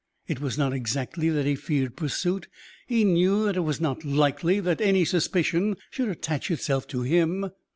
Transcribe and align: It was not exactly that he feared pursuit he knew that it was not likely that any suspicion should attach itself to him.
It 0.27 0.41
was 0.41 0.57
not 0.57 0.73
exactly 0.73 1.29
that 1.29 1.45
he 1.45 1.53
feared 1.53 1.95
pursuit 1.95 2.47
he 2.87 3.03
knew 3.03 3.45
that 3.45 3.57
it 3.57 3.59
was 3.59 3.79
not 3.79 4.03
likely 4.03 4.59
that 4.59 4.81
any 4.81 5.05
suspicion 5.05 5.75
should 5.91 6.09
attach 6.09 6.49
itself 6.49 6.87
to 6.87 7.03
him. 7.03 7.51